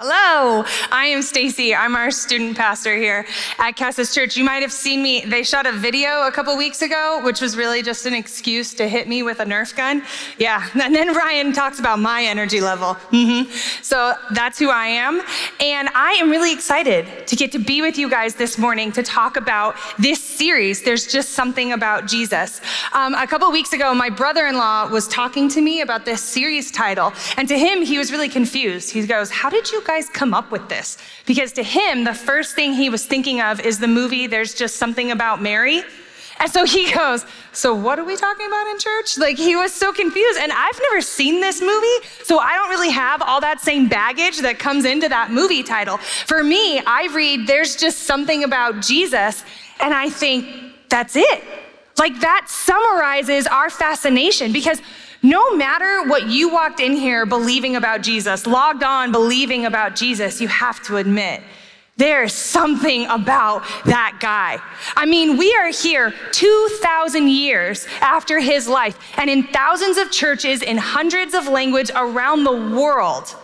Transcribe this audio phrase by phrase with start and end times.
[0.00, 1.72] Hello, I am Stacy.
[1.72, 3.24] I'm our student pastor here
[3.60, 4.36] at Casas Church.
[4.36, 5.20] You might have seen me.
[5.24, 8.88] They shot a video a couple weeks ago, which was really just an excuse to
[8.88, 10.02] hit me with a Nerf gun.
[10.36, 12.94] Yeah, and then Ryan talks about my energy level.
[13.12, 13.48] Mm-hmm.
[13.82, 15.22] So that's who I am.
[15.60, 19.02] And I am really excited to get to be with you guys this morning to
[19.04, 20.82] talk about this series.
[20.82, 22.60] There's just something about Jesus.
[22.94, 26.20] Um, a couple weeks ago, my brother in law was talking to me about this
[26.20, 27.12] series title.
[27.36, 28.90] And to him, he was really confused.
[28.90, 30.98] He goes, How did you guys come up with this?
[31.26, 34.76] Because to him, the first thing he was thinking of is the movie There's Just
[34.76, 35.82] Something About Mary.
[36.40, 39.18] And so he goes, So what are we talking about in church?
[39.18, 40.40] Like he was so confused.
[40.40, 44.38] And I've never seen this movie, so I don't really have all that same baggage
[44.38, 45.98] that comes into that movie title.
[45.98, 49.44] For me, I read There's Just Something About Jesus,
[49.80, 50.46] and I think,
[50.88, 51.44] That's it.
[51.98, 54.80] Like that summarizes our fascination because
[55.24, 60.38] no matter what you walked in here believing about Jesus, logged on believing about Jesus,
[60.38, 61.42] you have to admit,
[61.96, 64.58] there's something about that guy.
[64.94, 70.60] I mean, we are here 2,000 years after his life, and in thousands of churches
[70.60, 73.34] in hundreds of languages around the world,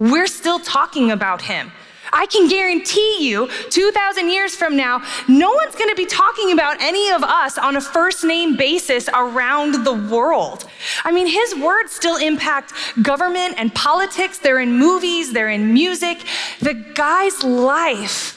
[0.00, 1.70] we're still talking about him.
[2.12, 7.10] I can guarantee you, 2,000 years from now, no one's gonna be talking about any
[7.10, 10.68] of us on a first name basis around the world.
[11.04, 14.38] I mean, his words still impact government and politics.
[14.38, 16.24] They're in movies, they're in music.
[16.60, 18.34] The guy's life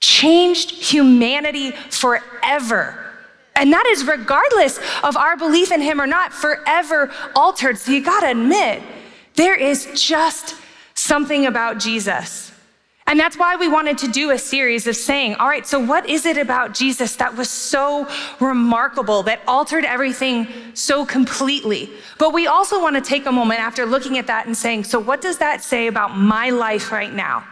[0.00, 3.06] changed humanity forever.
[3.54, 7.76] And that is regardless of our belief in him or not, forever altered.
[7.76, 8.82] So you gotta admit,
[9.34, 10.54] there is just
[10.94, 12.49] something about Jesus
[13.10, 16.08] and that's why we wanted to do a series of saying, all right, so what
[16.08, 18.06] is it about Jesus that was so
[18.38, 21.90] remarkable, that altered everything so completely?
[22.18, 25.00] But we also want to take a moment after looking at that and saying, so
[25.00, 27.44] what does that say about my life right now?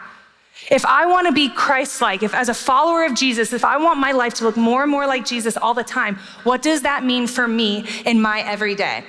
[0.70, 3.78] If I want to be Christ like, if as a follower of Jesus, if I
[3.78, 6.82] want my life to look more and more like Jesus all the time, what does
[6.82, 9.02] that mean for me in my everyday?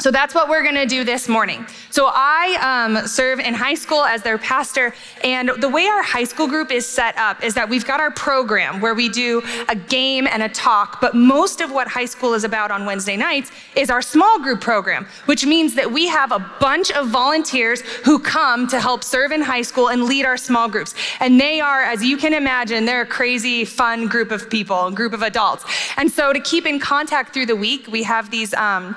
[0.00, 1.64] So that's what we're going to do this morning.
[1.90, 6.24] So I um, serve in high school as their pastor, and the way our high
[6.24, 9.76] school group is set up is that we've got our program where we do a
[9.76, 13.52] game and a talk, but most of what high school is about on Wednesday nights
[13.76, 18.18] is our small group program, which means that we have a bunch of volunteers who
[18.18, 20.94] come to help serve in high school and lead our small groups.
[21.20, 24.92] And they are, as you can imagine, they're a crazy, fun group of people, a
[24.92, 25.64] group of adults.
[25.98, 28.52] And so to keep in contact through the week, we have these.
[28.54, 28.96] Um,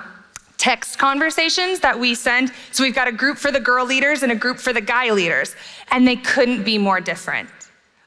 [0.57, 2.51] text conversations that we send.
[2.71, 5.11] So we've got a group for the girl leaders and a group for the guy
[5.11, 5.55] leaders,
[5.91, 7.49] and they couldn't be more different.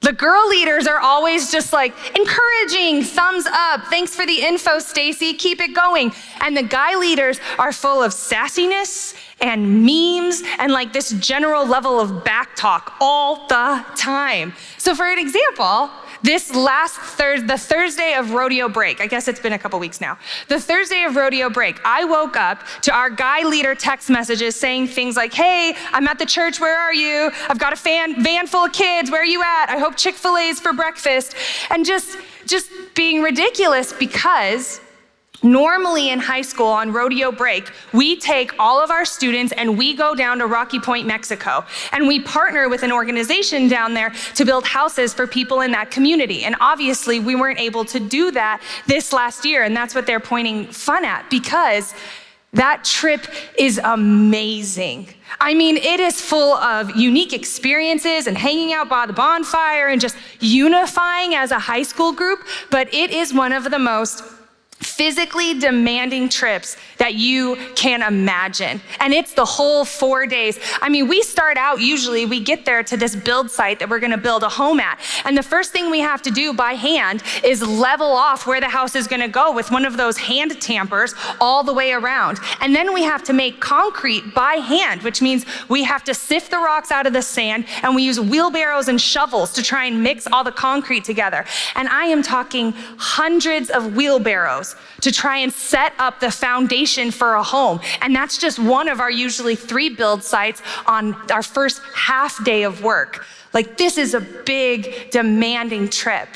[0.00, 5.34] The girl leaders are always just like encouraging, thumbs up, thanks for the info, Stacy,
[5.34, 6.12] keep it going.
[6.40, 11.98] And the guy leaders are full of sassiness and memes and like this general level
[11.98, 14.54] of back talk all the time.
[14.76, 15.90] So, for an example,
[16.22, 20.00] this last Thursday, the Thursday of rodeo break, I guess it's been a couple weeks
[20.00, 20.18] now.
[20.48, 24.88] The Thursday of rodeo break, I woke up to our guy leader text messages saying
[24.88, 27.30] things like, Hey, I'm at the church, where are you?
[27.48, 29.66] I've got a fan, van full of kids, where are you at?
[29.68, 31.34] I hope Chick fil A's for breakfast.
[31.70, 34.80] And just, just being ridiculous because
[35.42, 39.94] Normally in high school on rodeo break, we take all of our students and we
[39.94, 41.64] go down to Rocky Point, Mexico.
[41.92, 45.92] And we partner with an organization down there to build houses for people in that
[45.92, 46.42] community.
[46.42, 49.62] And obviously, we weren't able to do that this last year.
[49.62, 51.94] And that's what they're pointing fun at because
[52.54, 53.26] that trip
[53.56, 55.08] is amazing.
[55.40, 60.00] I mean, it is full of unique experiences and hanging out by the bonfire and
[60.00, 64.24] just unifying as a high school group, but it is one of the most
[64.80, 68.80] physically demanding trips that you can imagine.
[69.00, 70.58] And it's the whole four days.
[70.80, 73.98] I mean, we start out usually, we get there to this build site that we're
[73.98, 75.00] gonna build a home at.
[75.24, 78.68] And the first thing we have to do by hand is level off where the
[78.68, 82.38] house is gonna go with one of those hand tampers all the way around.
[82.60, 86.50] And then we have to make concrete by hand, which means we have to sift
[86.50, 90.02] the rocks out of the sand and we use wheelbarrows and shovels to try and
[90.02, 91.44] mix all the concrete together.
[91.74, 94.67] And I am talking hundreds of wheelbarrows
[95.00, 97.80] to try and set up the foundation for a home.
[98.00, 102.64] And that's just one of our usually three build sites on our first half day
[102.64, 103.24] of work.
[103.52, 106.28] Like, this is a big, demanding trip.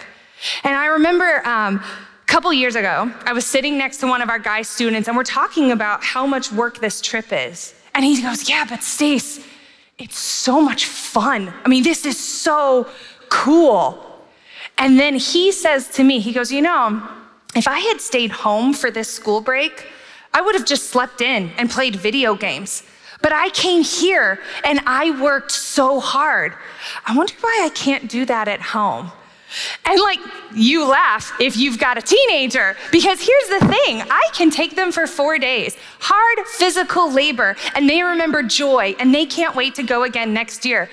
[0.64, 4.28] And I remember um, a couple years ago, I was sitting next to one of
[4.28, 7.74] our guy students, and we're talking about how much work this trip is.
[7.94, 9.44] And he goes, Yeah, but Stace,
[9.98, 11.52] it's so much fun.
[11.64, 12.88] I mean, this is so
[13.28, 14.08] cool.
[14.78, 17.08] And then he says to me, He goes, You know,
[17.54, 19.86] if I had stayed home for this school break,
[20.32, 22.82] I would have just slept in and played video games.
[23.20, 26.54] But I came here and I worked so hard.
[27.06, 29.12] I wonder why I can't do that at home.
[29.84, 30.18] And like,
[30.54, 34.92] you laugh if you've got a teenager, because here's the thing I can take them
[34.92, 39.82] for four days, hard physical labor, and they remember joy, and they can't wait to
[39.82, 40.88] go again next year.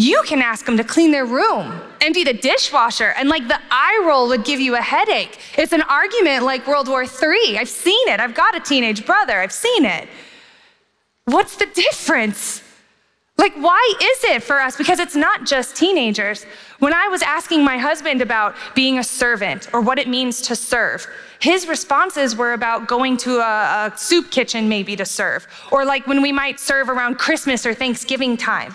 [0.00, 4.02] You can ask them to clean their room, empty the dishwasher, and like the eye
[4.06, 5.38] roll would give you a headache.
[5.58, 7.58] It's an argument like World War III.
[7.58, 8.18] I've seen it.
[8.18, 9.38] I've got a teenage brother.
[9.38, 10.08] I've seen it.
[11.26, 12.62] What's the difference?
[13.36, 14.74] Like, why is it for us?
[14.74, 16.44] Because it's not just teenagers.
[16.78, 20.56] When I was asking my husband about being a servant or what it means to
[20.56, 21.06] serve,
[21.40, 26.06] his responses were about going to a, a, soup kitchen maybe to serve, or like
[26.06, 28.72] when we might serve around Christmas or Thanksgiving time.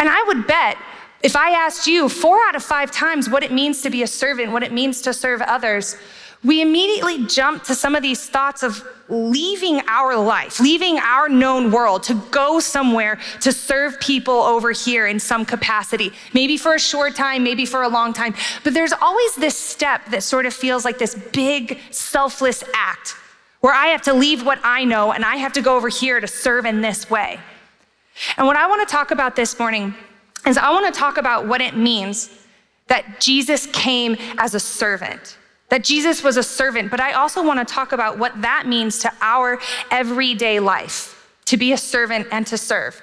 [0.00, 0.76] And I would bet
[1.22, 4.06] if I asked you four out of five times what it means to be a
[4.06, 5.96] servant, what it means to serve others,
[6.42, 11.70] we immediately jump to some of these thoughts of leaving our life, leaving our known
[11.70, 16.78] world to go somewhere to serve people over here in some capacity, maybe for a
[16.78, 18.34] short time, maybe for a long time.
[18.64, 23.16] But there's always this step that sort of feels like this big, selfless act
[23.60, 26.20] where I have to leave what I know and I have to go over here
[26.20, 27.38] to serve in this way.
[28.36, 29.94] And what I want to talk about this morning
[30.46, 32.30] is I want to talk about what it means
[32.88, 35.36] that Jesus came as a servant
[35.70, 38.98] that Jesus was a servant, but I also want to talk about what that means
[38.98, 39.58] to our
[39.90, 41.16] everyday life
[41.46, 43.00] to be a servant and to serve.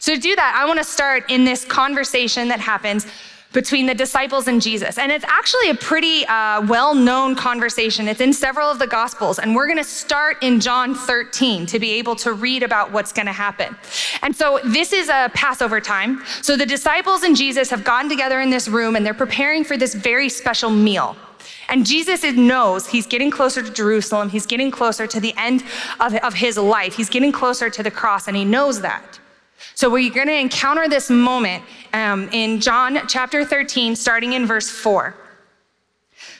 [0.00, 3.06] So, to do that, I want to start in this conversation that happens
[3.52, 4.98] between the disciples and Jesus.
[4.98, 8.06] And it's actually a pretty uh, well known conversation.
[8.06, 9.38] It's in several of the Gospels.
[9.38, 13.12] And we're going to start in John 13 to be able to read about what's
[13.12, 13.76] going to happen.
[14.22, 16.22] And so this is a Passover time.
[16.42, 19.76] So the disciples and Jesus have gotten together in this room and they're preparing for
[19.76, 21.16] this very special meal.
[21.70, 24.28] And Jesus knows he's getting closer to Jerusalem.
[24.28, 25.64] He's getting closer to the end
[26.00, 26.96] of, of his life.
[26.96, 29.20] He's getting closer to the cross, and he knows that.
[29.74, 34.70] So we're going to encounter this moment um, in John chapter 13, starting in verse
[34.70, 35.14] 4.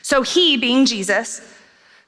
[0.02, 1.40] So he, being Jesus,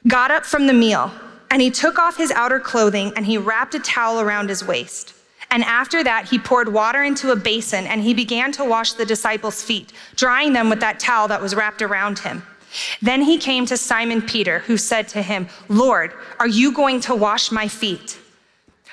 [0.07, 1.13] got up from the meal,
[1.51, 5.15] and he took off his outer clothing, and he wrapped a towel around his waist.
[5.51, 9.05] And after that, he poured water into a basin, and he began to wash the
[9.05, 12.45] disciples' feet, drying them with that towel that was wrapped around him.
[13.03, 17.17] Then he came to Simon Peter, who said to him, Lord, are you going to
[17.17, 18.20] wash my feet?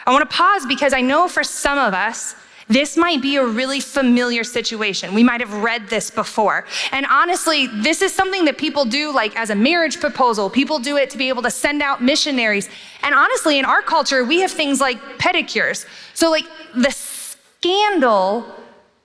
[0.07, 2.33] I want to pause because I know for some of us,
[2.69, 5.13] this might be a really familiar situation.
[5.13, 6.65] We might have read this before.
[6.92, 10.50] And honestly, this is something that people do like as a marriage proposal.
[10.50, 12.69] People do it to be able to send out missionaries.
[13.04, 15.86] And honestly, in our culture, we have things like pedicures.
[16.13, 18.45] So, like, the scandal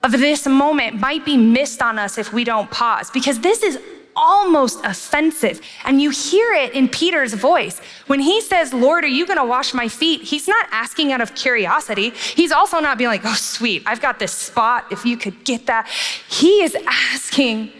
[0.03, 3.77] of this moment might be missed on us if we don't pause because this is
[4.15, 5.61] almost offensive.
[5.85, 7.79] And you hear it in Peter's voice.
[8.07, 10.21] When he says, Lord, are you going to wash my feet?
[10.21, 12.11] He's not asking out of curiosity.
[12.11, 14.85] He's also not being like, oh, sweet, I've got this spot.
[14.91, 15.87] If you could get that.
[16.29, 17.71] He is asking,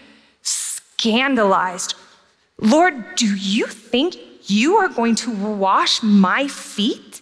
[0.42, 1.96] scandalized,
[2.60, 4.16] Lord, do you think
[4.46, 7.13] you are going to wash my feet?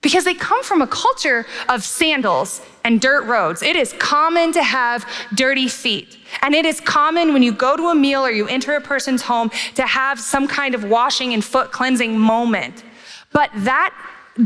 [0.00, 3.62] Because they come from a culture of sandals and dirt roads.
[3.62, 5.04] It is common to have
[5.34, 6.18] dirty feet.
[6.42, 9.22] And it is common when you go to a meal or you enter a person's
[9.22, 12.84] home to have some kind of washing and foot cleansing moment.
[13.32, 13.92] But that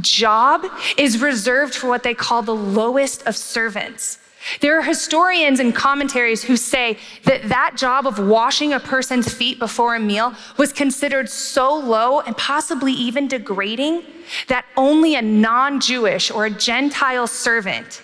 [0.00, 0.64] job
[0.96, 4.18] is reserved for what they call the lowest of servants.
[4.60, 9.58] There are historians and commentaries who say that that job of washing a person's feet
[9.58, 14.02] before a meal was considered so low and possibly even degrading
[14.48, 18.02] that only a non Jewish or a Gentile servant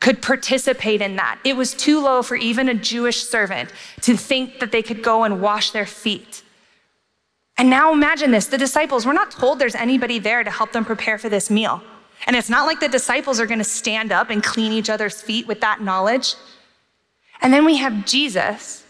[0.00, 1.38] could participate in that.
[1.44, 3.70] It was too low for even a Jewish servant
[4.00, 6.42] to think that they could go and wash their feet.
[7.58, 10.84] And now imagine this the disciples, we're not told there's anybody there to help them
[10.84, 11.82] prepare for this meal.
[12.26, 15.20] And it's not like the disciples are going to stand up and clean each other's
[15.20, 16.34] feet with that knowledge.
[17.42, 18.84] And then we have Jesus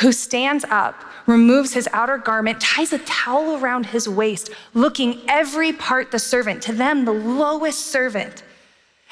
[0.00, 5.72] who stands up, removes his outer garment, ties a towel around his waist, looking every
[5.72, 8.42] part the servant, to them, the lowest servant,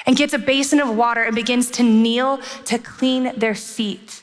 [0.07, 4.23] and gets a basin of water and begins to kneel to clean their feet.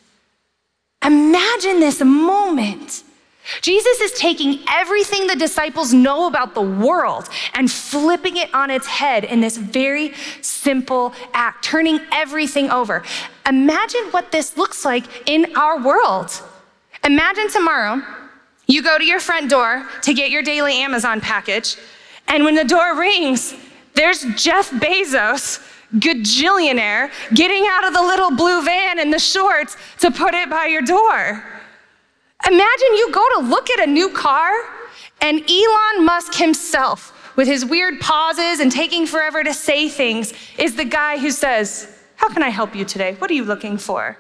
[1.04, 3.04] Imagine this moment
[3.62, 8.88] Jesus is taking everything the disciples know about the world and flipping it on its
[8.88, 13.04] head in this very simple act, turning everything over.
[13.48, 16.32] Imagine what this looks like in our world.
[17.04, 18.02] Imagine tomorrow
[18.68, 21.78] you go to your front door to get your daily Amazon package,
[22.28, 23.56] and when the door rings,
[23.96, 25.66] there's Jeff Bezos
[25.96, 30.68] gajillionaire getting out of the little blue van in the shorts to put it by
[30.68, 31.44] your door.
[32.48, 34.52] Imagine you go to look at a new car
[35.22, 40.76] and Elon Musk himself with his weird pauses and taking forever to say things is
[40.76, 43.16] the guy who says, How can I help you today?
[43.20, 44.18] What are you looking for?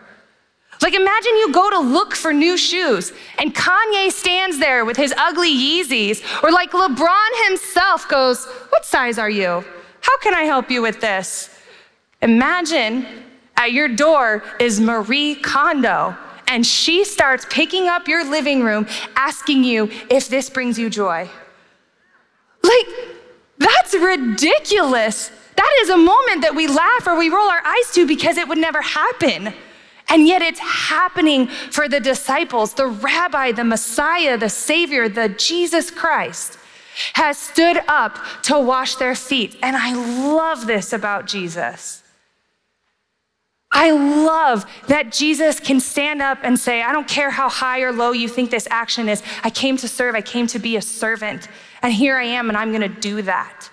[0.81, 5.13] Like, imagine you go to look for new shoes and Kanye stands there with his
[5.17, 9.65] ugly Yeezys, or like LeBron himself goes, What size are you?
[10.01, 11.49] How can I help you with this?
[12.21, 13.05] Imagine
[13.57, 16.15] at your door is Marie Kondo,
[16.49, 21.29] and she starts picking up your living room, asking you if this brings you joy.
[22.63, 22.87] Like,
[23.57, 25.31] that's ridiculous.
[25.55, 28.47] That is a moment that we laugh or we roll our eyes to because it
[28.47, 29.53] would never happen.
[30.09, 32.73] And yet it's happening for the disciples.
[32.73, 36.57] The rabbi, the Messiah, the Savior, the Jesus Christ
[37.13, 39.55] has stood up to wash their feet.
[39.61, 39.93] And I
[40.33, 41.98] love this about Jesus.
[43.71, 47.91] I love that Jesus can stand up and say, I don't care how high or
[47.91, 49.21] low you think this action is.
[49.43, 51.47] I came to serve, I came to be a servant.
[51.81, 53.69] And here I am, and I'm gonna do that.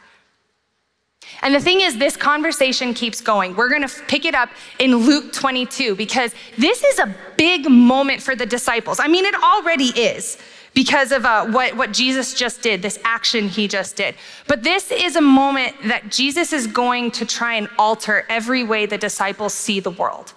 [1.42, 3.56] And the thing is, this conversation keeps going.
[3.56, 4.48] We're going to pick it up
[4.78, 8.98] in Luke 22 because this is a big moment for the disciples.
[9.00, 10.38] I mean, it already is
[10.76, 14.14] because of uh, what, what Jesus just did, this action he just did.
[14.46, 18.84] But this is a moment that Jesus is going to try and alter every way
[18.84, 20.34] the disciples see the world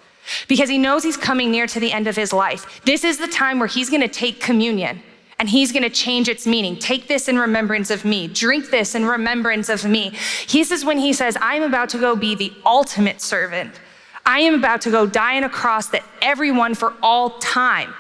[0.48, 2.82] because he knows he's coming near to the end of his life.
[2.86, 5.04] This is the time where he's going to take communion
[5.40, 6.78] and he's going to change its meaning.
[6.78, 8.30] Take this in remembrance of me.
[8.30, 10.14] Drink this in remembrance of me.
[10.48, 13.78] He says, when he says, I'm about to go be the ultimate servant,
[14.26, 17.94] I am about to go die on a cross that everyone for all time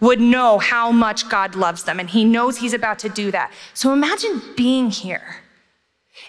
[0.00, 2.00] would know how much God loves them.
[2.00, 3.52] And he knows he's about to do that.
[3.74, 5.36] So imagine being here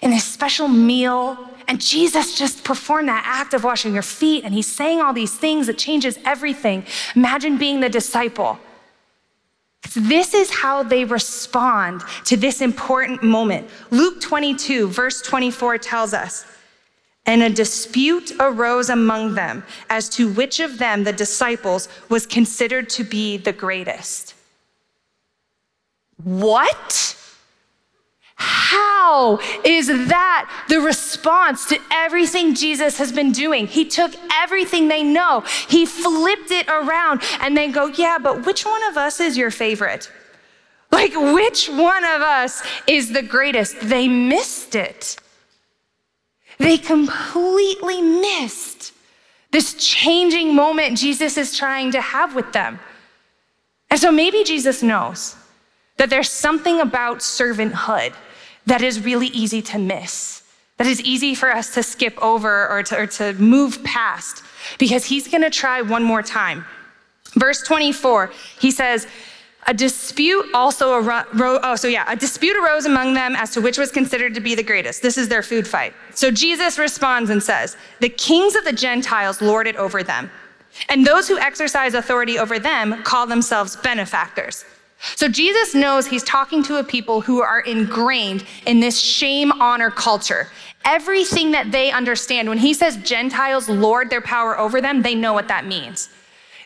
[0.02, 4.54] in this special meal, and Jesus just performed that act of washing your feet, and
[4.54, 6.84] he's saying all these things that changes everything.
[7.16, 8.58] Imagine being the disciple
[9.94, 13.68] this is how they respond to this important moment.
[13.90, 16.44] Luke 22, verse 24 tells us,
[17.28, 22.88] and a dispute arose among them as to which of them, the disciples, was considered
[22.88, 24.34] to be the greatest.
[26.24, 27.14] What?
[28.36, 33.66] How is that the response to everything Jesus has been doing?
[33.66, 38.64] He took everything they know, he flipped it around, and they go, Yeah, but which
[38.64, 40.10] one of us is your favorite?
[40.90, 43.78] Like, which one of us is the greatest?
[43.82, 45.18] They missed it.
[46.58, 48.92] They completely missed
[49.50, 52.78] this changing moment Jesus is trying to have with them.
[53.90, 55.36] And so maybe Jesus knows
[55.96, 58.14] that there's something about servanthood
[58.66, 60.42] that is really easy to miss,
[60.76, 64.44] that is easy for us to skip over or to, or to move past,
[64.78, 66.66] because he's gonna try one more time.
[67.34, 69.06] Verse 24, he says,
[69.68, 73.76] a dispute also arose, oh, so yeah, a dispute arose among them as to which
[73.76, 75.02] was considered to be the greatest.
[75.02, 75.92] This is their food fight.
[76.14, 80.30] So Jesus responds and says, The kings of the Gentiles lord it over them,
[80.88, 84.64] and those who exercise authority over them call themselves benefactors.
[85.16, 89.90] So Jesus knows he's talking to a people who are ingrained in this shame honor
[89.90, 90.48] culture.
[90.86, 95.34] Everything that they understand, when he says Gentiles lord their power over them, they know
[95.34, 96.08] what that means.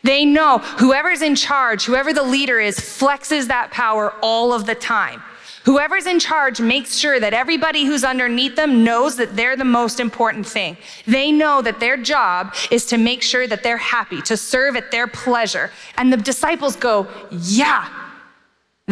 [0.02, 4.74] They know whoever's in charge, whoever the leader is, flexes that power all of the
[4.74, 5.22] time.
[5.64, 10.00] Whoever's in charge makes sure that everybody who's underneath them knows that they're the most
[10.00, 10.76] important thing.
[11.06, 14.90] They know that their job is to make sure that they're happy, to serve at
[14.90, 15.70] their pleasure.
[15.96, 17.88] And the disciples go, Yeah,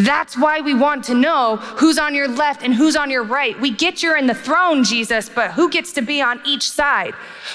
[0.07, 3.59] that's why we want to know who's on your left and who's on your right.
[3.61, 7.15] We get you're in the throne, Jesus, but who gets to be on each side?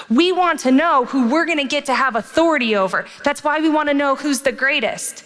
[0.09, 3.05] We want to know who we're going to get to have authority over.
[3.23, 5.23] That's why we want to know who's the greatest.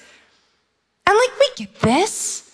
[1.08, 2.49] And like, we get this.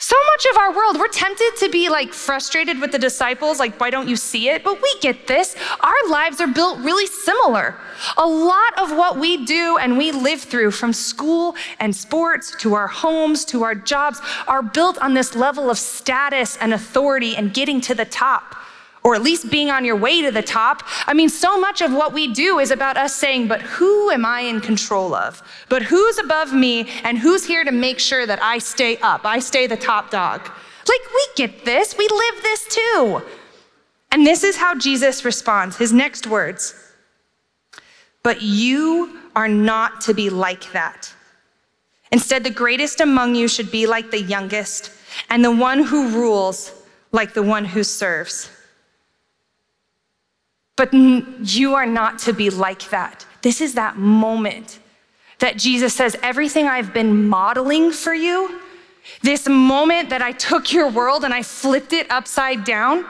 [0.00, 3.80] So much of our world, we're tempted to be like frustrated with the disciples, like,
[3.80, 4.62] why don't you see it?
[4.62, 5.56] But we get this.
[5.80, 7.74] Our lives are built really similar.
[8.16, 12.74] A lot of what we do and we live through, from school and sports to
[12.74, 17.52] our homes to our jobs, are built on this level of status and authority and
[17.52, 18.54] getting to the top
[19.08, 20.82] or at least being on your way to the top.
[21.06, 24.26] I mean, so much of what we do is about us saying, but who am
[24.26, 25.42] I in control of?
[25.70, 29.24] But who's above me and who's here to make sure that I stay up?
[29.24, 30.42] I stay the top dog.
[30.42, 33.22] Like, we get this, we live this too.
[34.12, 36.74] And this is how Jesus responds his next words.
[38.22, 41.14] But you are not to be like that.
[42.12, 44.90] Instead, the greatest among you should be like the youngest,
[45.30, 46.72] and the one who rules
[47.10, 48.50] like the one who serves.
[50.78, 53.26] But you are not to be like that.
[53.42, 54.78] This is that moment
[55.40, 58.60] that Jesus says, Everything I've been modeling for you
[59.22, 63.04] This moment that I took your world and I flipped it upside down,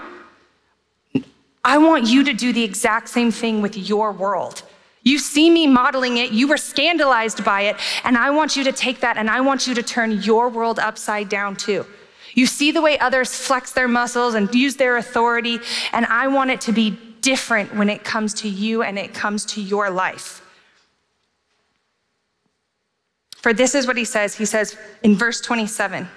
[1.64, 4.62] I want you to do the exact same thing with your world.
[5.02, 8.72] You see me modeling it, you were scandalized by it, and I want you to
[8.72, 11.84] take that and I want you to turn your world upside down too.
[12.34, 15.58] You see the way others flex their muscles and use their authority,
[15.92, 19.44] and I want it to be different when it comes to you and it comes
[19.46, 20.42] to your life.
[23.36, 24.34] For this is what he says.
[24.34, 26.08] He says in verse 27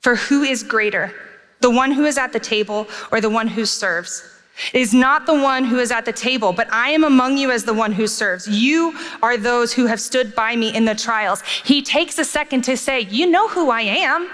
[0.00, 1.12] For who is greater,
[1.60, 4.28] the one who is at the table or the one who serves?
[4.72, 7.50] It is not the one who is at the table, but I am among you
[7.50, 8.46] as the one who serves.
[8.46, 11.42] You are those who have stood by me in the trials.
[11.64, 14.28] He takes a second to say, You know who I am.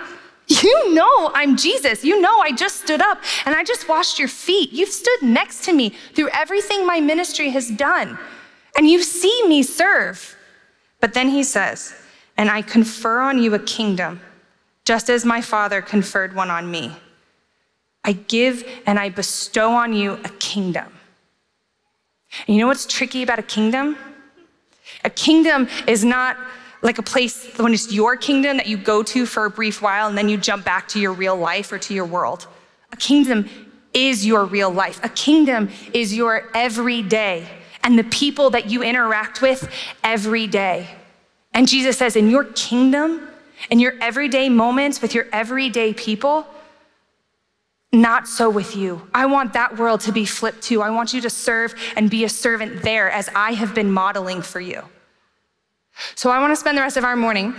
[0.49, 2.05] You know I'm Jesus.
[2.05, 4.73] You know I just stood up and I just washed your feet.
[4.73, 8.19] You've stood next to me through everything my ministry has done,
[8.77, 10.37] and you see me serve.
[11.01, 11.95] But then he says,
[12.37, 14.21] And I confer on you a kingdom,
[14.85, 16.93] just as my Father conferred one on me.
[18.05, 20.87] I give and I bestow on you a kingdom.
[22.47, 23.99] And you know what's tricky about a kingdom?
[25.05, 26.37] A kingdom is not
[26.83, 30.09] like a place when it's your kingdom that you go to for a brief while
[30.09, 32.47] and then you jump back to your real life or to your world.
[32.93, 33.49] A kingdom
[33.93, 35.01] is your real life.
[35.03, 37.49] A kingdom is your everyday
[37.83, 39.69] and the people that you interact with
[40.05, 40.89] every day.
[41.53, 43.29] And Jesus says, in your kingdom,
[43.71, 46.47] in your everyday moments with your everyday people,
[47.93, 49.09] not so with you.
[49.15, 50.83] I want that world to be flipped too.
[50.83, 54.43] I want you to serve and be a servant there as I have been modeling
[54.43, 54.83] for you.
[56.15, 57.55] So I want to spend the rest of our morning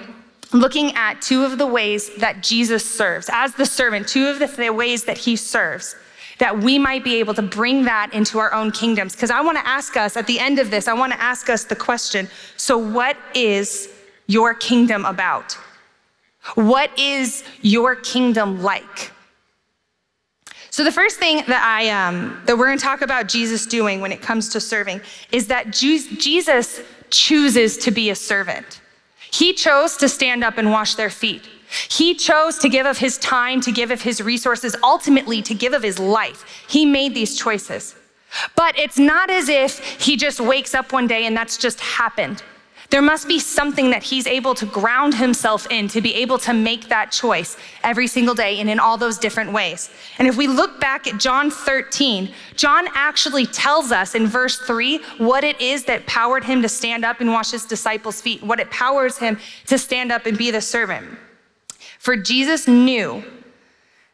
[0.52, 3.30] looking at two of the ways that Jesus serves.
[3.32, 5.96] As the servant, two of the ways that he serves
[6.40, 9.14] that we might be able to bring that into our own kingdoms.
[9.14, 11.50] Because I want to ask us at the end of this, I want to ask
[11.50, 12.28] us the question
[12.58, 13.90] so, what is
[14.28, 15.54] your kingdom about?
[16.56, 19.12] What is your kingdom like?
[20.72, 24.02] So the first thing that I um, that we're going to talk about Jesus doing
[24.02, 26.82] when it comes to serving is that Jesus
[27.12, 28.82] chooses to be a servant.
[29.32, 31.48] He chose to stand up and wash their feet.
[31.90, 35.74] He chose to give of his time, to give of his resources, ultimately to give
[35.74, 36.44] of his life.
[36.68, 37.96] He made these choices.
[38.56, 42.44] But it's not as if he just wakes up one day and that's just happened.
[42.90, 46.54] There must be something that he's able to ground himself in to be able to
[46.54, 49.92] make that choice every single day and in all those different ways.
[50.18, 54.98] And if we look back at John 13, John actually tells us in verse 3
[55.20, 58.60] what it is that powered him to stand up and wash his disciples' feet, what
[58.60, 61.16] it powers him to stand up and be the servant.
[62.00, 63.24] For Jesus knew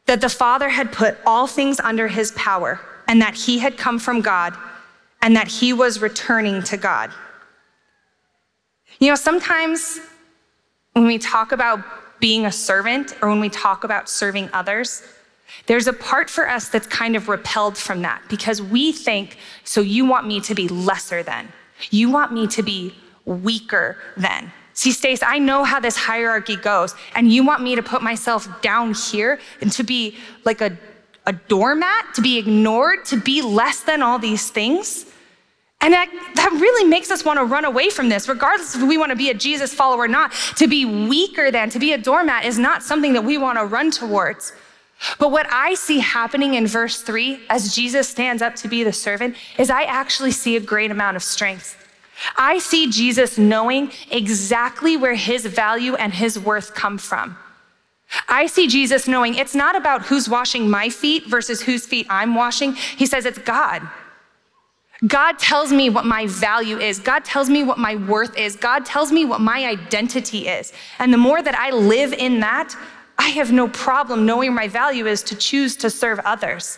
[0.06, 4.00] that the Father had put all things under his power and that he had come
[4.00, 4.54] from God
[5.22, 7.12] and that he was returning to God.
[8.99, 9.99] You know, sometimes
[10.93, 11.84] when we talk about
[12.19, 15.03] being a servant or when we talk about serving others,
[15.67, 19.81] there's a part for us that's kind of repelled from that because we think, so
[19.81, 21.51] you want me to be lesser than,
[21.91, 22.93] you want me to be
[23.25, 24.51] weaker than.
[24.73, 28.62] See, Stace, I know how this hierarchy goes, and you want me to put myself
[28.62, 30.77] down here and to be like a,
[31.25, 35.05] a doormat, to be ignored, to be less than all these things?
[35.86, 38.98] And that, that really makes us want to run away from this, regardless if we
[38.98, 40.32] want to be a Jesus follower or not.
[40.56, 43.65] To be weaker than, to be a doormat is not something that we want to
[43.65, 44.52] run towards.
[45.19, 48.91] But what I see happening in verse three, as Jesus stands up to be the
[48.91, 51.78] servant, is I actually see a great amount of strength.
[52.36, 57.38] I see Jesus knowing exactly where his value and his worth come from.
[58.28, 62.34] I see Jesus knowing it's not about who's washing my feet versus whose feet I'm
[62.34, 62.74] washing.
[62.74, 63.88] He says it's God.
[65.05, 66.99] God tells me what my value is.
[66.99, 68.55] God tells me what my worth is.
[68.55, 70.71] God tells me what my identity is.
[70.99, 72.75] And the more that I live in that,
[73.17, 76.77] I have no problem knowing my value is to choose to serve others.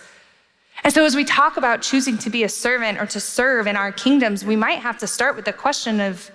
[0.83, 3.75] And so, as we talk about choosing to be a servant or to serve in
[3.75, 6.29] our kingdoms, we might have to start with the question of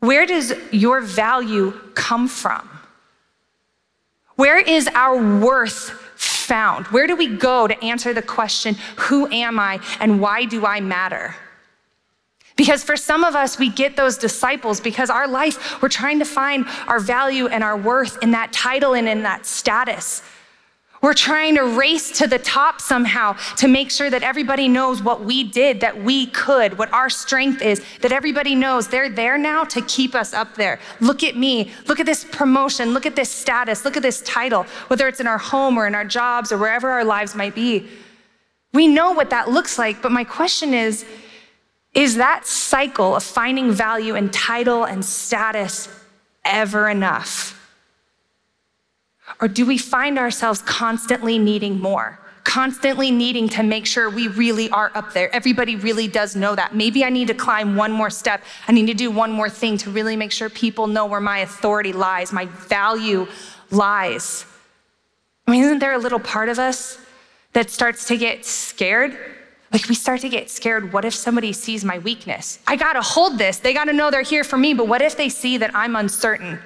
[0.00, 2.68] where does your value come from?
[4.36, 6.03] Where is our worth
[6.44, 6.86] found?
[6.88, 10.80] Where do we go to answer the question, who am I and why do I
[10.80, 11.34] matter?
[12.56, 16.24] Because for some of us, we get those disciples because our life, we're trying to
[16.24, 20.22] find our value and our worth in that title and in that status.
[21.04, 25.22] We're trying to race to the top somehow to make sure that everybody knows what
[25.22, 29.64] we did, that we could, what our strength is, that everybody knows they're there now
[29.64, 30.80] to keep us up there.
[31.00, 31.70] Look at me.
[31.88, 32.94] Look at this promotion.
[32.94, 33.84] Look at this status.
[33.84, 36.88] Look at this title, whether it's in our home or in our jobs or wherever
[36.88, 37.86] our lives might be.
[38.72, 41.04] We know what that looks like, but my question is
[41.92, 45.86] is that cycle of finding value in title and status
[46.46, 47.63] ever enough?
[49.40, 52.18] Or do we find ourselves constantly needing more?
[52.44, 55.34] Constantly needing to make sure we really are up there.
[55.34, 56.74] Everybody really does know that.
[56.74, 58.42] Maybe I need to climb one more step.
[58.68, 61.38] I need to do one more thing to really make sure people know where my
[61.38, 63.26] authority lies, my value
[63.70, 64.44] lies.
[65.46, 66.98] I mean, isn't there a little part of us
[67.54, 69.18] that starts to get scared?
[69.72, 70.92] Like we start to get scared.
[70.92, 72.60] What if somebody sees my weakness?
[72.66, 73.58] I gotta hold this.
[73.58, 76.60] They gotta know they're here for me, but what if they see that I'm uncertain?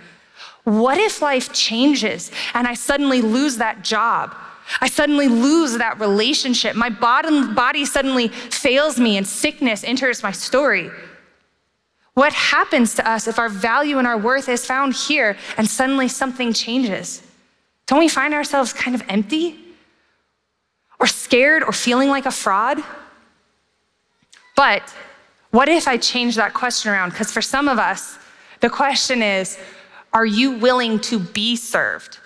[0.64, 4.34] What if life changes and I suddenly lose that job?
[4.80, 6.76] I suddenly lose that relationship.
[6.76, 10.90] My body suddenly fails me and sickness enters my story.
[12.14, 16.08] What happens to us if our value and our worth is found here and suddenly
[16.08, 17.22] something changes?
[17.86, 19.58] Don't we find ourselves kind of empty
[21.00, 22.78] or scared or feeling like a fraud?
[24.56, 24.82] But
[25.52, 27.10] what if I change that question around?
[27.10, 28.18] Because for some of us,
[28.60, 29.56] the question is,
[30.12, 32.18] are you willing to be served?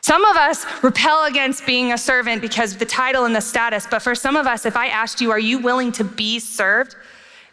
[0.00, 3.86] Some of us repel against being a servant because of the title and the status,
[3.88, 6.96] but for some of us, if I asked you, are you willing to be served?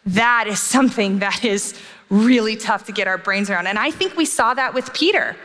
[0.06, 3.68] That is something that is really tough to get our brains around.
[3.68, 5.36] And I think we saw that with Peter.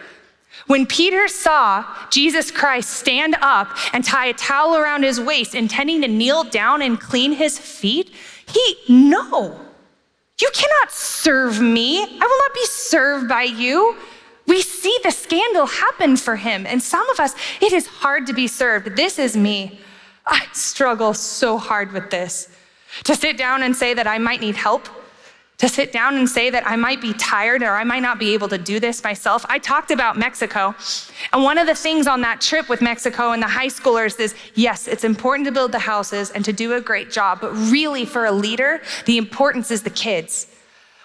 [0.66, 6.00] When Peter saw Jesus Christ stand up and tie a towel around his waist, intending
[6.02, 8.14] to kneel down and clean his feet,
[8.46, 9.60] he, no,
[10.40, 12.02] you cannot serve me.
[12.02, 13.96] I will not be served by you.
[14.46, 16.66] We see the scandal happen for him.
[16.66, 18.96] And some of us, it is hard to be served.
[18.96, 19.80] This is me.
[20.26, 22.48] I struggle so hard with this.
[23.04, 24.88] To sit down and say that I might need help,
[25.64, 28.34] to sit down and say that I might be tired or I might not be
[28.34, 29.46] able to do this myself.
[29.48, 30.74] I talked about Mexico.
[31.32, 34.34] And one of the things on that trip with Mexico and the high schoolers is
[34.54, 38.04] yes, it's important to build the houses and to do a great job, but really
[38.04, 40.48] for a leader, the importance is the kids.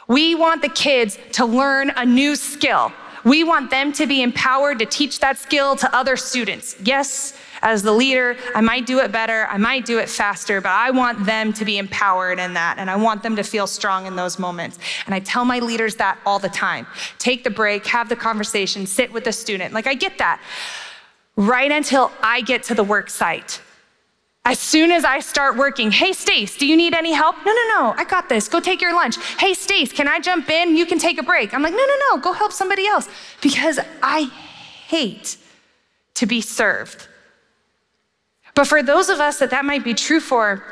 [0.10, 2.91] We want the kids to learn a new skill.
[3.24, 6.76] We want them to be empowered to teach that skill to other students.
[6.84, 10.72] Yes, as the leader, I might do it better, I might do it faster, but
[10.72, 14.06] I want them to be empowered in that, and I want them to feel strong
[14.06, 14.80] in those moments.
[15.06, 18.86] And I tell my leaders that all the time take the break, have the conversation,
[18.86, 19.74] sit with the student.
[19.74, 20.41] Like, I get that.
[21.36, 23.62] Right until I get to the work site.
[24.45, 27.36] As soon as I start working, hey, Stace, do you need any help?
[27.45, 28.48] No, no, no, I got this.
[28.48, 29.17] Go take your lunch.
[29.38, 30.76] Hey, Stace, can I jump in?
[30.76, 31.54] You can take a break.
[31.54, 33.08] I'm like, no, no, no, go help somebody else
[33.41, 34.32] because I
[34.88, 35.38] hate
[36.15, 37.08] to be served.
[38.55, 40.63] But for those of us that that might be true for,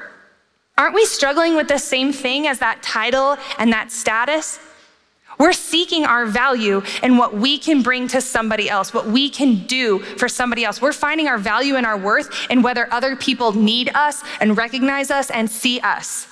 [0.77, 4.59] aren't we struggling with the same thing as that title and that status?
[5.39, 9.65] We're seeking our value in what we can bring to somebody else, what we can
[9.67, 10.81] do for somebody else.
[10.81, 15.11] We're finding our value and our worth in whether other people need us and recognize
[15.11, 16.27] us and see us.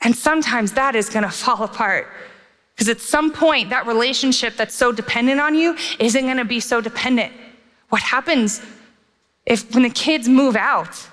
[0.00, 2.08] And sometimes that is going to fall apart.
[2.74, 6.60] Because at some point, that relationship that's so dependent on you isn't going to be
[6.60, 7.32] so dependent.
[7.88, 8.62] What happens
[9.48, 11.08] if when the kids move out?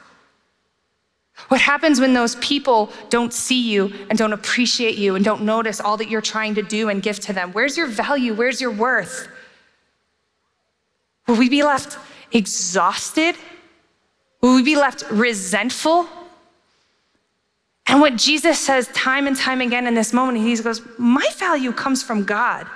[1.47, 5.79] What happens when those people don't see you and don't appreciate you and don't notice
[5.81, 7.51] all that you're trying to do and give to them?
[7.53, 8.33] Where's your value?
[8.33, 9.27] Where's your worth?
[11.27, 11.97] Will we be left
[12.31, 13.35] exhausted?
[14.41, 16.07] Will we be left resentful?
[17.87, 21.71] And what Jesus says time and time again in this moment, he goes, My value
[21.71, 22.67] comes from God.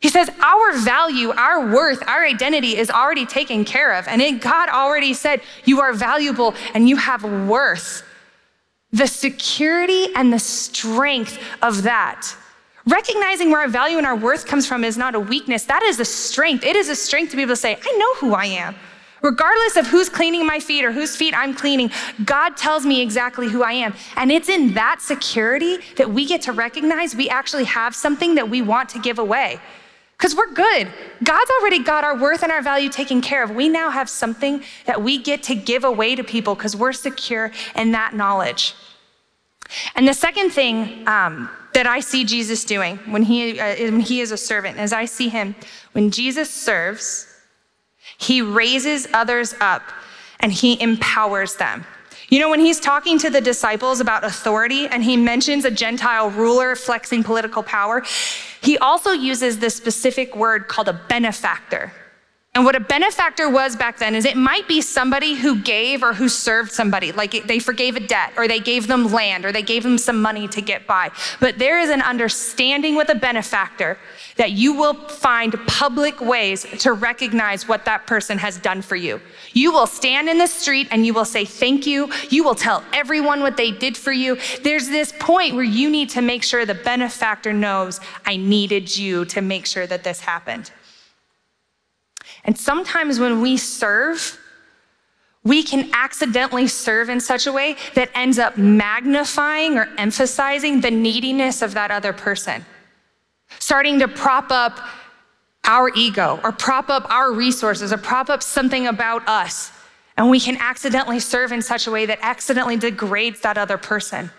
[0.00, 4.08] He says, Our value, our worth, our identity is already taken care of.
[4.08, 8.02] And it, God already said, You are valuable and you have worth.
[8.92, 12.34] The security and the strength of that.
[12.86, 15.64] Recognizing where our value and our worth comes from is not a weakness.
[15.64, 16.64] That is a strength.
[16.64, 18.74] It is a strength to be able to say, I know who I am.
[19.22, 21.90] Regardless of who's cleaning my feet or whose feet I'm cleaning,
[22.24, 23.94] God tells me exactly who I am.
[24.16, 28.48] And it's in that security that we get to recognize we actually have something that
[28.48, 29.60] we want to give away
[30.20, 30.86] because we're good.
[31.24, 33.52] God's already got our worth and our value taken care of.
[33.52, 37.50] We now have something that we get to give away to people because we're secure
[37.74, 38.74] in that knowledge.
[39.94, 44.20] And the second thing um, that I see Jesus doing when he, uh, when he
[44.20, 45.54] is a servant, as I see him,
[45.92, 47.26] when Jesus serves,
[48.18, 49.90] he raises others up
[50.40, 51.86] and he empowers them.
[52.30, 56.30] You know, when he's talking to the disciples about authority and he mentions a Gentile
[56.30, 58.04] ruler flexing political power,
[58.62, 61.92] he also uses this specific word called a benefactor.
[62.54, 66.12] And what a benefactor was back then is it might be somebody who gave or
[66.12, 69.62] who served somebody, like they forgave a debt or they gave them land or they
[69.62, 71.10] gave them some money to get by.
[71.40, 73.98] But there is an understanding with a benefactor
[74.40, 79.20] that you will find public ways to recognize what that person has done for you.
[79.52, 82.10] You will stand in the street and you will say thank you.
[82.30, 84.38] You will tell everyone what they did for you.
[84.62, 89.26] There's this point where you need to make sure the benefactor knows I needed you
[89.26, 90.70] to make sure that this happened.
[92.42, 94.38] And sometimes when we serve,
[95.44, 100.90] we can accidentally serve in such a way that ends up magnifying or emphasizing the
[100.90, 102.64] neediness of that other person,
[103.58, 104.78] starting to prop up
[105.64, 109.72] our ego or prop up our resources or prop up something about us.
[110.16, 114.30] And we can accidentally serve in such a way that accidentally degrades that other person.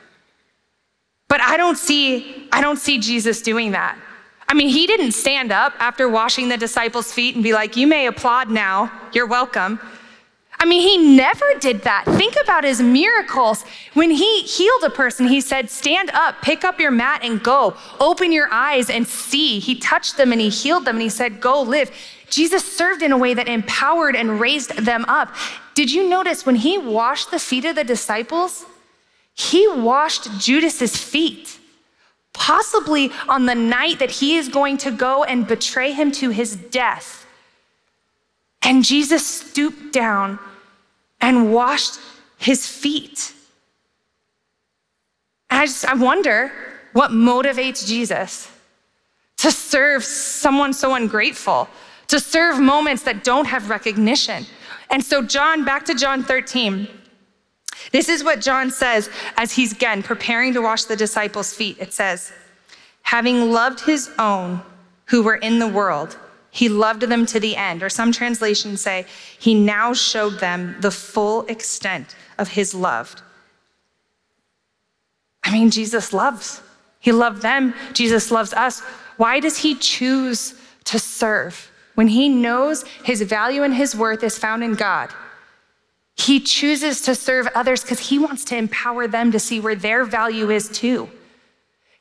[1.27, 3.97] But I don't see, I don't see Jesus doing that.
[4.47, 7.87] I mean, he didn't stand up after washing the disciples' feet and be like, You
[7.87, 9.79] may applaud now, you're welcome.
[10.61, 12.05] I mean, he never did that.
[12.05, 13.65] Think about his miracles.
[13.95, 17.75] When he healed a person, he said, Stand up, pick up your mat, and go.
[17.99, 19.57] Open your eyes and see.
[19.57, 21.89] He touched them and he healed them and he said, Go live.
[22.29, 25.33] Jesus served in a way that empowered and raised them up.
[25.73, 28.63] Did you notice when he washed the feet of the disciples?
[29.33, 31.57] He washed Judas's feet,
[32.33, 36.55] possibly on the night that he is going to go and betray him to his
[36.55, 37.25] death.
[38.61, 40.37] And Jesus stooped down
[41.21, 41.99] and washed
[42.37, 43.33] his feet.
[45.49, 46.51] And I just, I wonder
[46.93, 48.49] what motivates Jesus
[49.37, 51.67] to serve someone so ungrateful,
[52.07, 54.45] to serve moments that don't have recognition.
[54.89, 56.87] And so, John, back to John 13.
[57.91, 61.77] This is what John says as he's again preparing to wash the disciples' feet.
[61.79, 62.31] It says,
[63.01, 64.61] having loved his own
[65.05, 66.17] who were in the world,
[66.51, 67.81] he loved them to the end.
[67.81, 69.05] Or some translations say,
[69.39, 73.15] He now showed them the full extent of His love.
[75.43, 76.61] I mean, Jesus loves.
[76.99, 77.73] He loved them.
[77.93, 78.81] Jesus loves us.
[79.17, 81.71] Why does He choose to serve?
[81.95, 85.09] When He knows His value and His worth is found in God,
[86.15, 90.03] He chooses to serve others because He wants to empower them to see where their
[90.03, 91.09] value is too.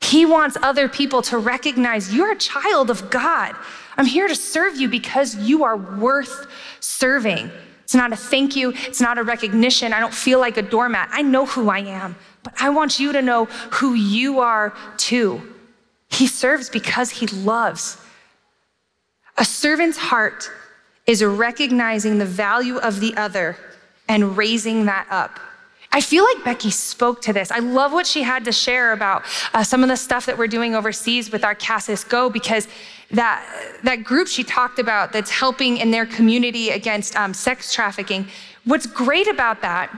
[0.01, 3.55] He wants other people to recognize you're a child of God.
[3.97, 6.47] I'm here to serve you because you are worth
[6.79, 7.51] serving.
[7.83, 9.91] It's not a thank you, it's not a recognition.
[9.91, 11.09] I don't feel like a doormat.
[11.11, 15.41] I know who I am, but I want you to know who you are too.
[16.09, 17.97] He serves because he loves.
[19.37, 20.49] A servant's heart
[21.07, 23.57] is recognizing the value of the other
[24.07, 25.39] and raising that up.
[25.93, 27.51] I feel like Becky spoke to this.
[27.51, 29.23] I love what she had to share about
[29.53, 32.67] uh, some of the stuff that we're doing overseas with our Casas Go because
[33.13, 33.45] that,
[33.83, 38.27] that group she talked about that's helping in their community against um, sex trafficking,
[38.65, 39.97] what's great about that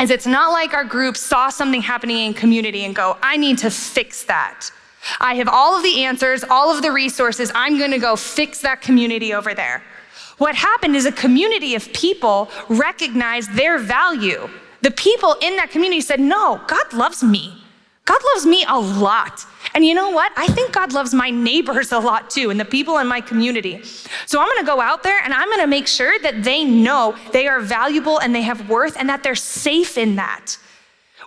[0.00, 3.58] is it's not like our group saw something happening in community and go, I need
[3.58, 4.70] to fix that.
[5.20, 7.50] I have all of the answers, all of the resources.
[7.54, 9.82] I'm going to go fix that community over there.
[10.38, 14.48] What happened is a community of people recognized their value
[14.82, 17.56] the people in that community said, No, God loves me.
[18.04, 19.46] God loves me a lot.
[19.74, 20.32] And you know what?
[20.36, 23.82] I think God loves my neighbors a lot too, and the people in my community.
[24.26, 27.46] So I'm gonna go out there and I'm gonna make sure that they know they
[27.46, 30.58] are valuable and they have worth and that they're safe in that.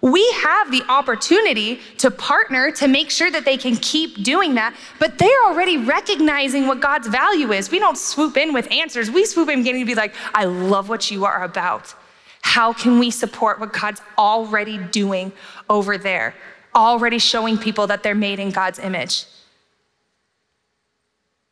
[0.01, 4.75] We have the opportunity to partner to make sure that they can keep doing that,
[4.99, 7.71] but they're already recognizing what God's value is.
[7.71, 9.09] We don't swoop in with answers.
[9.09, 11.95] We swoop in getting to be like, I love what you are about.
[12.41, 15.31] How can we support what God's already doing
[15.69, 16.35] over there?
[16.75, 19.25] Already showing people that they're made in God's image.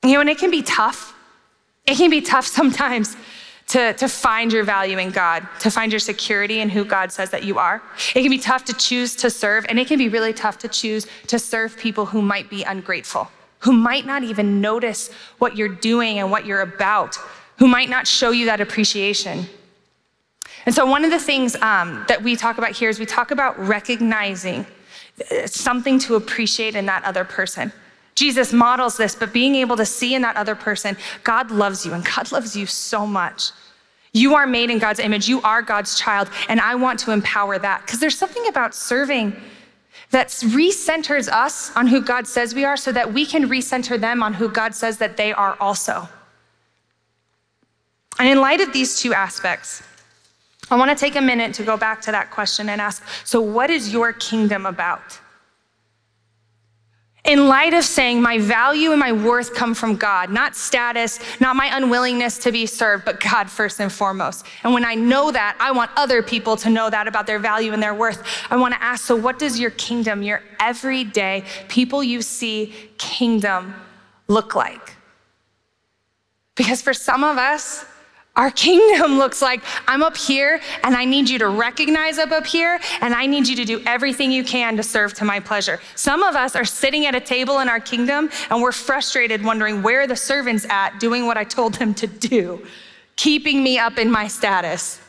[0.03, 1.15] You know, and it can be tough.
[1.85, 3.15] It can be tough sometimes
[3.69, 7.29] to, to find your value in God, to find your security in who God says
[7.29, 7.81] that you are.
[8.13, 10.67] It can be tough to choose to serve, and it can be really tough to
[10.67, 15.69] choose to serve people who might be ungrateful, who might not even notice what you're
[15.69, 17.17] doing and what you're about,
[17.57, 19.45] who might not show you that appreciation.
[20.65, 23.31] And so, one of the things um, that we talk about here is we talk
[23.31, 24.65] about recognizing
[25.45, 27.71] something to appreciate in that other person.
[28.15, 31.93] Jesus models this, but being able to see in that other person, God loves you,
[31.93, 33.51] and God loves you so much.
[34.11, 37.57] You are made in God's image, you are God's child, and I want to empower
[37.57, 39.35] that because there's something about serving
[40.11, 44.21] that recenters us on who God says we are so that we can recenter them
[44.21, 46.07] on who God says that they are also.
[48.19, 49.81] And in light of these two aspects,
[50.73, 53.39] I want to take a minute to go back to that question and ask so,
[53.39, 55.19] what is your kingdom about?
[57.25, 61.55] In light of saying my value and my worth come from God, not status, not
[61.55, 64.47] my unwillingness to be served, but God first and foremost.
[64.63, 67.71] And when I know that, I want other people to know that about their value
[67.71, 68.23] and their worth.
[68.49, 73.75] I want to ask so, what does your kingdom, your everyday people you see kingdom
[74.27, 74.95] look like?
[76.55, 77.85] Because for some of us,
[78.35, 82.45] Our kingdom looks like I'm up here and I need you to recognize up up
[82.45, 85.79] here and I need you to do everything you can to serve to my pleasure.
[85.95, 89.83] Some of us are sitting at a table in our kingdom and we're frustrated wondering
[89.83, 92.65] where the servants at doing what I told them to do,
[93.15, 94.99] keeping me up in my status.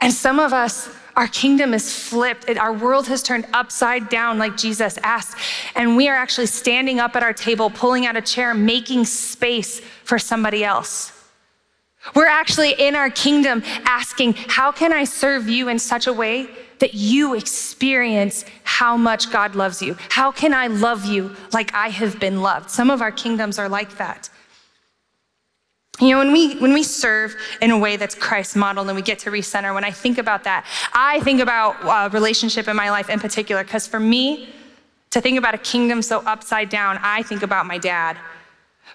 [0.00, 2.48] And some of us our kingdom is flipped.
[2.48, 5.36] Our world has turned upside down, like Jesus asked.
[5.74, 9.80] And we are actually standing up at our table, pulling out a chair, making space
[10.04, 11.17] for somebody else.
[12.14, 16.48] We're actually in our kingdom asking, How can I serve you in such a way
[16.78, 19.96] that you experience how much God loves you?
[20.10, 22.70] How can I love you like I have been loved?
[22.70, 24.30] Some of our kingdoms are like that.
[26.00, 29.02] You know, when we when we serve in a way that's Christ modeled and we
[29.02, 32.90] get to recenter, when I think about that, I think about uh, relationship in my
[32.90, 34.48] life in particular, because for me,
[35.10, 38.16] to think about a kingdom so upside down, I think about my dad.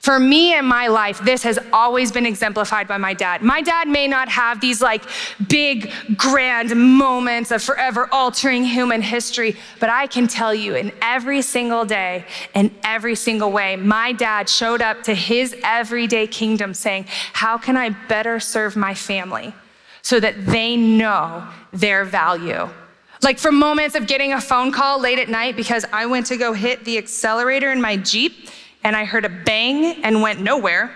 [0.02, 3.42] For me in my life, this has always been exemplified by my dad.
[3.42, 5.04] My dad may not have these like
[5.48, 11.42] big, grand moments of forever altering human history, but I can tell you in every
[11.42, 17.06] single day, in every single way, my dad showed up to his everyday kingdom saying,
[17.32, 19.54] How can I better serve my family
[20.02, 22.68] so that they know their value?
[23.22, 26.36] Like from moments of getting a phone call late at night because I went to
[26.36, 28.50] go hit the accelerator in my Jeep
[28.84, 30.92] and I heard a bang and went nowhere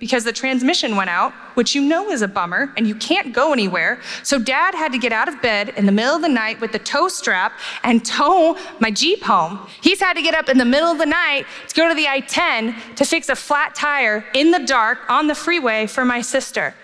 [0.00, 3.52] because the transmission went out, which you know is a bummer, and you can't go
[3.52, 4.00] anywhere.
[4.22, 6.72] So dad had to get out of bed in the middle of the night with
[6.72, 7.52] the tow strap
[7.84, 9.60] and tow my Jeep home.
[9.82, 12.08] He's had to get up in the middle of the night to go to the
[12.08, 16.22] I 10 to fix a flat tire in the dark on the freeway for my
[16.22, 16.74] sister.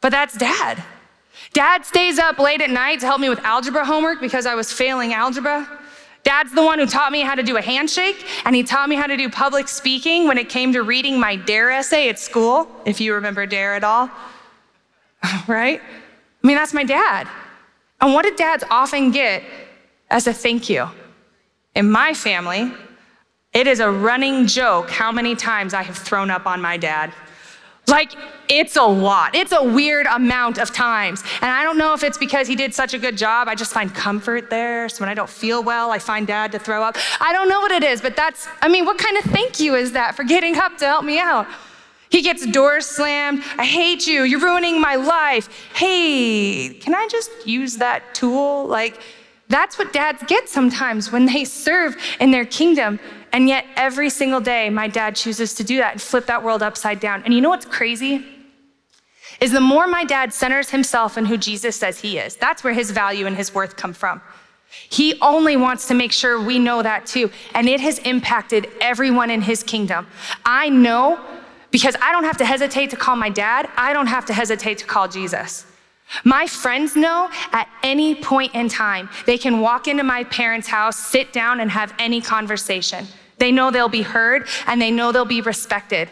[0.00, 0.82] But that's dad.
[1.52, 4.72] Dad stays up late at night to help me with algebra homework because I was
[4.72, 5.77] failing algebra.
[6.28, 8.96] Dad's the one who taught me how to do a handshake, and he taught me
[8.96, 12.70] how to do public speaking when it came to reading my DARE essay at school,
[12.84, 14.10] if you remember DARE at all.
[15.48, 15.80] right?
[15.80, 17.26] I mean, that's my dad.
[18.02, 19.42] And what did dads often get
[20.10, 20.90] as a thank you?
[21.74, 22.74] In my family,
[23.54, 27.10] it is a running joke how many times I have thrown up on my dad.
[27.88, 28.12] Like,
[28.48, 29.34] it's a lot.
[29.34, 31.22] It's a weird amount of times.
[31.40, 33.48] And I don't know if it's because he did such a good job.
[33.48, 34.88] I just find comfort there.
[34.88, 36.96] So when I don't feel well, I find dad to throw up.
[37.20, 39.74] I don't know what it is, but that's, I mean, what kind of thank you
[39.74, 41.46] is that for getting up to help me out?
[42.10, 43.42] He gets doors slammed.
[43.58, 44.22] I hate you.
[44.22, 45.48] You're ruining my life.
[45.74, 48.66] Hey, can I just use that tool?
[48.66, 49.00] Like,
[49.48, 52.98] that's what dads get sometimes when they serve in their kingdom.
[53.32, 56.62] And yet, every single day, my dad chooses to do that and flip that world
[56.62, 57.22] upside down.
[57.24, 58.24] And you know what's crazy?
[59.40, 62.72] Is the more my dad centers himself in who Jesus says he is, that's where
[62.72, 64.20] his value and his worth come from.
[64.90, 67.30] He only wants to make sure we know that too.
[67.54, 70.06] And it has impacted everyone in his kingdom.
[70.44, 71.20] I know
[71.70, 74.78] because I don't have to hesitate to call my dad, I don't have to hesitate
[74.78, 75.66] to call Jesus.
[76.24, 80.96] My friends know at any point in time, they can walk into my parents' house,
[80.96, 83.06] sit down, and have any conversation.
[83.38, 86.08] They know they'll be heard and they know they'll be respected.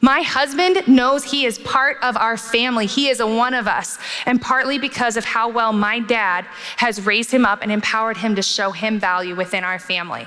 [0.00, 2.86] My husband knows he is part of our family.
[2.86, 6.46] He is a one of us, and partly because of how well my dad
[6.76, 10.26] has raised him up and empowered him to show him value within our family.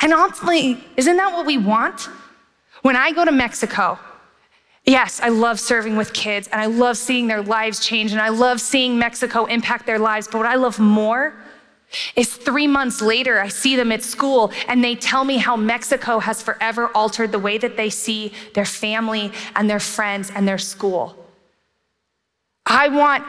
[0.00, 2.08] And ultimately, isn't that what we want?
[2.82, 3.98] When I go to Mexico,
[4.88, 8.28] Yes, I love serving with kids and I love seeing their lives change and I
[8.28, 10.28] love seeing Mexico impact their lives.
[10.28, 11.34] But what I love more
[12.14, 16.18] is three months later, I see them at school and they tell me how Mexico
[16.18, 20.58] has forever altered the way that they see their family and their friends and their
[20.58, 21.16] school.
[22.64, 23.24] I want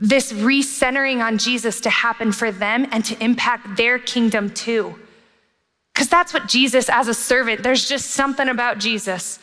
[0.00, 4.98] this recentering on Jesus to happen for them and to impact their kingdom too.
[5.92, 9.38] Because that's what Jesus, as a servant, there's just something about Jesus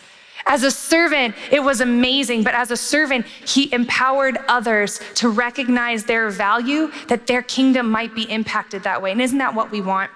[0.45, 6.05] as a servant, it was amazing, but as a servant, he empowered others to recognize
[6.05, 9.11] their value, that their kingdom might be impacted that way.
[9.11, 10.11] And isn't that what we want?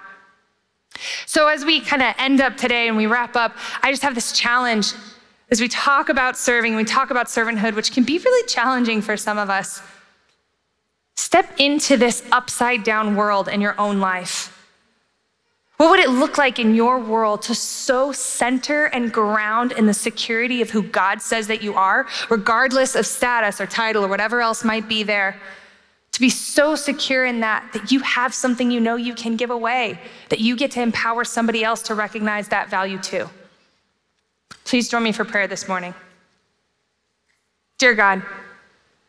[1.26, 4.14] So, as we kind of end up today and we wrap up, I just have
[4.14, 4.92] this challenge
[5.50, 9.16] as we talk about serving, we talk about servanthood, which can be really challenging for
[9.16, 9.80] some of us.
[11.14, 14.52] Step into this upside down world in your own life.
[15.76, 19.94] What would it look like in your world to so center and ground in the
[19.94, 24.40] security of who God says that you are, regardless of status or title or whatever
[24.40, 25.38] else might be there?
[26.12, 29.50] To be so secure in that, that you have something you know you can give
[29.50, 30.00] away,
[30.30, 33.28] that you get to empower somebody else to recognize that value too.
[34.64, 35.94] Please join me for prayer this morning.
[37.76, 38.22] Dear God,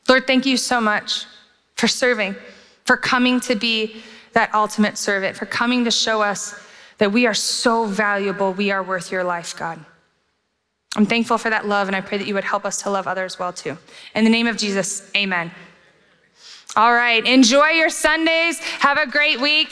[0.10, 1.26] Lord, thank you so much
[1.76, 2.36] for serving,
[2.84, 4.04] for coming to be
[4.38, 6.54] that ultimate servant, for coming to show us
[7.00, 9.84] that we are so valuable, we are worth your life, God.
[10.96, 13.08] I'm thankful for that love, and I pray that you would help us to love
[13.08, 13.80] others well too.
[14.14, 15.50] In the name of Jesus, amen.
[16.76, 18.60] All right, enjoy your Sundays.
[18.60, 19.70] Have a great week.